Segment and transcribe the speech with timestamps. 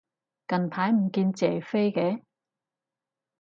[0.47, 2.23] 近排唔見謝飛嘅